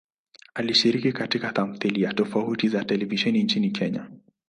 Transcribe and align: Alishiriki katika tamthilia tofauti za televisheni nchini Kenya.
Alishiriki 0.53 1.11
katika 1.11 1.51
tamthilia 1.51 2.13
tofauti 2.13 2.67
za 2.67 2.85
televisheni 2.85 3.43
nchini 3.43 3.71
Kenya. 3.71 4.07